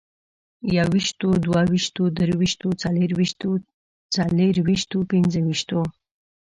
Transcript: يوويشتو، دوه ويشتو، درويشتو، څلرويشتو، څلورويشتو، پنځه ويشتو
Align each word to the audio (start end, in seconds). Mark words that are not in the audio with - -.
يوويشتو، 0.75 1.29
دوه 1.45 1.61
ويشتو، 1.71 2.03
درويشتو، 2.17 2.67
څلرويشتو، 2.81 3.49
څلورويشتو، 4.15 4.97
پنځه 5.11 5.39
ويشتو 5.43 5.79